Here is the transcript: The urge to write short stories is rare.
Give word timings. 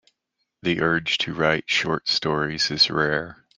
The 0.63 0.81
urge 0.81 1.19
to 1.19 1.33
write 1.35 1.69
short 1.69 2.07
stories 2.07 2.71
is 2.71 2.89
rare. 2.89 3.45